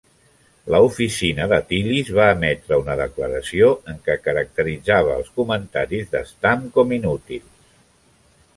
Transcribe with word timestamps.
La 0.75 0.77
oficina 0.85 1.45
de 1.51 1.57
Tillis 1.71 2.09
va 2.19 2.25
emetre 2.37 2.79
una 2.85 2.95
declaració 3.01 3.69
en 3.93 4.01
què 4.07 4.15
caracteritzava 4.29 5.15
els 5.21 5.29
comentaris 5.39 6.09
de 6.17 6.23
Stam 6.33 6.65
com 6.79 6.97
"inútils". 7.01 7.73